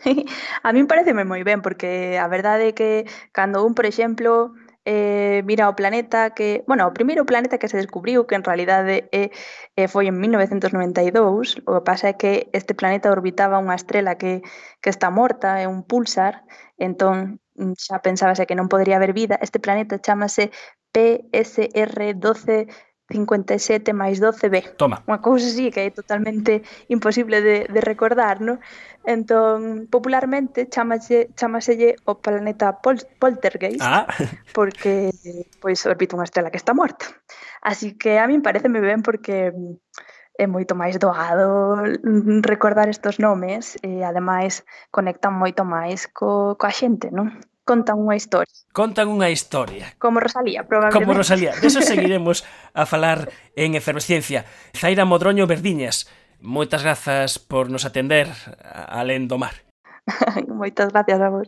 A 0.66 0.72
min 0.72 0.88
pareceme 0.88 1.28
moi 1.28 1.44
ben, 1.44 1.60
porque 1.60 2.16
a 2.16 2.26
verdade 2.28 2.72
é 2.72 2.76
que 2.76 3.04
cando 3.36 3.64
un, 3.64 3.76
por 3.76 3.84
exemplo, 3.84 4.56
eh, 4.86 5.42
mira 5.44 5.68
o 5.68 5.74
planeta 5.74 6.30
que, 6.30 6.62
bueno, 6.66 6.86
o 6.86 6.94
primeiro 6.94 7.26
planeta 7.26 7.58
que 7.58 7.68
se 7.68 7.76
descubriu, 7.76 8.26
que 8.26 8.38
en 8.38 8.46
realidade 8.46 9.10
é, 9.10 9.34
eh, 9.74 9.88
foi 9.90 10.06
en 10.06 10.16
1992, 10.22 11.66
o 11.66 11.72
que 11.76 11.84
pasa 11.84 12.14
é 12.14 12.14
que 12.14 12.46
este 12.54 12.72
planeta 12.78 13.10
orbitaba 13.10 13.58
unha 13.58 13.74
estrela 13.74 14.14
que, 14.14 14.46
que 14.78 14.90
está 14.94 15.10
morta, 15.10 15.58
é 15.58 15.66
un 15.66 15.82
pulsar, 15.82 16.46
entón 16.78 17.42
mm, 17.58 17.74
xa 17.76 17.98
pensábase 18.00 18.46
que 18.46 18.54
non 18.54 18.70
podría 18.70 18.96
haber 18.96 19.12
vida. 19.12 19.34
Este 19.42 19.58
planeta 19.58 19.98
chamase 19.98 20.54
PSR 20.94 22.14
12 22.14 22.70
57 23.08 23.92
máis 23.94 24.18
12B. 24.18 24.74
Toma. 24.74 24.98
Unha 25.06 25.22
cousa 25.22 25.46
así 25.46 25.70
que 25.70 25.86
é 25.86 25.90
totalmente 25.94 26.66
imposible 26.90 27.38
de, 27.38 27.56
de 27.70 27.80
recordar, 27.80 28.42
non? 28.42 28.58
Entón, 29.06 29.86
popularmente 29.86 30.66
chamase, 30.66 31.30
chamaselle 31.38 31.94
o 32.02 32.18
planeta 32.18 32.82
Pol 32.82 32.98
Poltergeist 33.22 33.78
ah. 33.78 34.10
porque 34.56 35.14
pois 35.62 35.78
orbita 35.86 36.18
unha 36.18 36.26
estrela 36.26 36.50
que 36.50 36.58
está 36.58 36.74
morta. 36.74 37.06
Así 37.62 37.94
que 37.94 38.18
a 38.18 38.26
min 38.26 38.42
pareceme 38.42 38.82
ben 38.82 39.06
porque 39.06 39.54
é 40.36 40.46
moito 40.50 40.74
máis 40.74 40.98
doado 40.98 41.78
recordar 42.42 42.90
estos 42.90 43.22
nomes 43.22 43.78
e 43.80 44.02
ademais 44.02 44.66
conectan 44.90 45.32
moito 45.32 45.62
máis 45.64 46.10
co, 46.10 46.58
coa 46.60 46.74
xente, 46.74 47.08
non? 47.14 47.38
contan 47.66 47.98
unha 47.98 48.14
historia. 48.14 48.54
Contan 48.70 49.10
unha 49.10 49.28
historia. 49.28 49.92
Como 49.98 50.22
Rosalía, 50.22 50.62
probablemente. 50.64 51.02
Como 51.02 51.18
Rosalía. 51.18 51.52
De 51.58 51.66
eso 51.66 51.82
seguiremos 51.82 52.46
a 52.72 52.86
falar 52.86 53.28
en 53.58 53.74
Efervesciencia. 53.74 54.46
Zaira 54.72 55.04
Modroño 55.04 55.50
Verdiñas, 55.50 56.06
moitas 56.38 56.86
grazas 56.86 57.42
por 57.42 57.68
nos 57.68 57.82
atender 57.84 58.30
alén 58.88 59.26
do 59.26 59.36
mar. 59.36 59.66
Moitas 60.48 60.94
gracias 60.94 61.20
a 61.20 61.28
vos. 61.28 61.44